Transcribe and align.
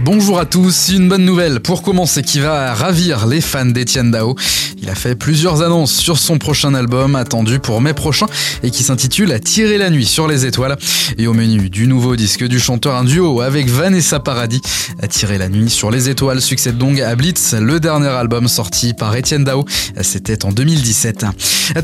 Bonjour 0.00 0.38
à 0.38 0.46
tous, 0.46 0.88
une 0.88 1.06
bonne 1.06 1.26
nouvelle 1.26 1.60
pour 1.60 1.82
commencer 1.82 2.22
qui 2.22 2.40
va 2.40 2.72
ravir 2.72 3.26
les 3.26 3.42
fans 3.42 3.66
d'Etienne 3.66 4.10
Dao. 4.10 4.34
Il 4.80 4.88
a 4.88 4.94
fait 4.94 5.14
plusieurs 5.14 5.62
annonces 5.62 5.92
sur 5.92 6.18
son 6.18 6.38
prochain 6.38 6.72
album 6.72 7.14
attendu 7.14 7.58
pour 7.58 7.80
mai 7.82 7.92
prochain 7.92 8.24
et 8.62 8.70
qui 8.70 8.82
s'intitule 8.84 9.38
Tirer 9.40 9.76
la 9.76 9.90
nuit 9.90 10.06
sur 10.06 10.26
les 10.26 10.46
étoiles. 10.46 10.78
Et 11.18 11.26
au 11.26 11.34
menu 11.34 11.68
du 11.68 11.86
nouveau 11.86 12.16
disque 12.16 12.44
du 12.44 12.58
chanteur, 12.58 12.96
un 12.96 13.04
duo 13.04 13.42
avec 13.42 13.68
Vanessa 13.68 14.18
Paradis. 14.18 14.62
Tirer 15.10 15.36
la 15.36 15.50
nuit 15.50 15.68
sur 15.68 15.90
les 15.90 16.08
étoiles 16.08 16.40
succède 16.40 16.78
donc 16.78 16.98
à 16.98 17.14
Blitz, 17.14 17.54
le 17.60 17.78
dernier 17.78 18.08
album 18.08 18.48
sorti 18.48 18.94
par 18.94 19.14
Etienne 19.14 19.44
Dao. 19.44 19.66
C'était 20.00 20.46
en 20.46 20.52
2017. 20.52 21.26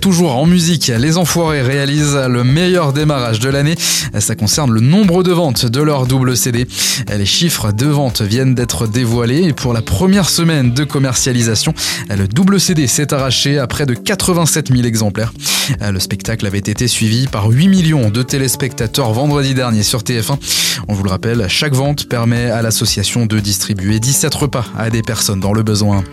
Toujours 0.01 0.35
en 0.35 0.47
musique, 0.47 0.91
les 0.99 1.19
Enfoirés 1.19 1.63
réalisent 1.63 2.19
le 2.29 2.43
meilleur 2.43 2.95
démarrage 2.95 3.39
de 3.39 3.51
l'année. 3.51 3.77
Ça 4.19 4.35
concerne 4.35 4.73
le 4.73 4.81
nombre 4.81 5.23
de 5.23 5.33
ventes 5.33 5.67
de 5.67 5.83
leur 5.83 6.07
double 6.07 6.37
CD. 6.37 6.67
Les 7.15 7.27
chiffres 7.27 7.71
de 7.71 7.98
vente 7.99 8.23
viennent 8.23 8.55
d'être 8.55 8.87
dévoilés 8.87 9.43
et 9.43 9.53
pour 9.53 9.73
la 9.73 9.83
première 9.83 10.29
semaine 10.29 10.73
de 10.73 10.85
commercialisation, 10.85 11.75
le 12.09 12.29
double 12.29 12.61
CD 12.61 12.87
s'est 12.87 13.13
arraché 13.13 13.59
à 13.59 13.67
près 13.67 13.87
de 13.87 13.95
87 13.95 14.69
000 14.69 14.87
exemplaires. 14.87 15.33
Le 15.81 15.99
spectacle 15.99 16.47
avait 16.47 16.59
été 16.59 16.87
suivi 16.87 17.27
par 17.27 17.49
8 17.49 17.67
millions 17.67 18.11
de 18.11 18.23
téléspectateurs 18.23 19.13
vendredi 19.13 19.53
dernier 19.53 19.83
sur 19.83 20.03
TF1. 20.03 20.39
On 20.87 20.95
vous 20.95 21.03
le 21.03 21.11
rappelle, 21.11 21.45
chaque 21.49 21.75
vente 21.75 22.09
permet 22.09 22.53
à 22.53 22.63
l'association 22.63 23.27
de 23.27 23.41
distribuer 23.41 23.99
17 23.99 24.33
repas 24.33 24.67
à 24.79 24.91
des 24.91 25.03
personnes 25.03 25.41
dans 25.41 25.53
le 25.53 25.65
besoin. 25.65 26.05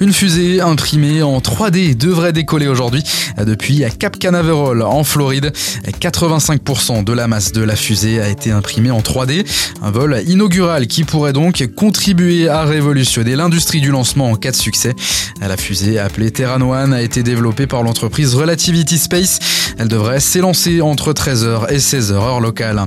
Une 0.00 0.12
fusée 0.12 0.60
imprimée 0.60 1.22
en 1.22 1.38
3D 1.38 1.96
devrait 1.96 2.32
décoller 2.32 2.66
aujourd'hui 2.66 3.02
depuis 3.38 3.82
Cap 3.98 4.18
Canaveral 4.18 4.82
en 4.82 5.04
Floride. 5.04 5.52
85% 6.00 7.02
de 7.02 7.12
la 7.12 7.28
masse 7.28 7.52
de 7.52 7.62
la 7.62 7.76
fusée 7.76 8.20
a 8.20 8.28
été 8.28 8.50
imprimée 8.50 8.90
en 8.90 9.00
3D. 9.00 9.46
Un 9.82 9.90
vol 9.90 10.22
inaugural 10.26 10.86
qui 10.86 11.04
pourrait 11.04 11.32
donc 11.32 11.66
contribuer 11.74 12.48
à 12.48 12.64
révolutionner 12.64 13.36
l'industrie 13.36 13.80
du 13.80 13.90
lancement 13.90 14.30
en 14.30 14.36
cas 14.36 14.50
de 14.50 14.56
succès. 14.56 14.94
La 15.40 15.56
fusée 15.56 15.98
appelée 15.98 16.30
Terran 16.30 16.60
One 16.60 16.92
a 16.92 17.00
été 17.00 17.22
développée 17.22 17.66
par 17.66 17.82
l'entreprise 17.82 18.34
Relativity 18.34 18.98
Space. 18.98 19.38
Elle 19.78 19.88
devrait 19.88 20.20
s'élancer 20.20 20.80
entre 20.80 21.12
13h 21.12 21.70
et 21.70 21.78
16h 21.78 22.12
heure 22.12 22.40
locale. 22.40 22.84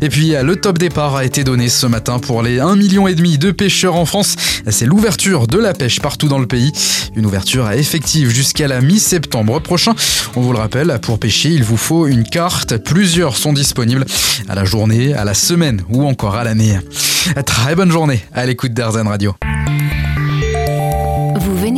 Et 0.00 0.08
puis 0.08 0.34
le 0.42 0.56
top 0.56 0.78
départ 0.78 1.16
a 1.16 1.24
été 1.24 1.44
donné 1.44 1.68
ce 1.68 1.86
matin 1.86 2.18
pour 2.18 2.42
les 2.42 2.58
1,5 2.58 2.76
million 2.76 3.04
de 3.04 3.50
pêcheurs 3.50 3.96
en 3.96 4.06
France. 4.06 4.36
C'est 4.68 4.86
l'ouverture 4.86 5.46
de 5.46 5.58
la 5.58 5.74
pêche 5.74 6.00
partout 6.00 6.28
dans 6.28 6.38
le 6.38 6.46
pays. 6.46 6.72
Une 7.14 7.26
ouverture 7.26 7.70
effective 7.70 8.30
jusqu'à 8.30 8.68
la 8.68 8.80
mi-septembre 8.80 9.60
prochain. 9.60 9.94
On 10.34 10.40
vous 10.40 10.52
le 10.52 10.58
rappelle, 10.58 10.98
pour 11.02 11.18
pêcher, 11.18 11.50
il 11.50 11.62
vous 11.62 11.76
faut 11.76 12.06
une 12.06 12.24
carte. 12.24 12.78
Plusieurs 12.78 13.36
sont 13.36 13.52
disponibles 13.52 14.06
à 14.48 14.54
la 14.54 14.64
journée, 14.64 15.14
à 15.14 15.24
la 15.24 15.34
semaine 15.34 15.82
ou 15.90 16.06
encore 16.06 16.36
à 16.36 16.44
l'année. 16.44 16.78
Très 17.46 17.74
bonne 17.74 17.92
journée 17.92 18.24
à 18.32 18.46
l'écoute 18.46 18.72
d'Airzen 18.72 19.06
Radio. 19.06 19.34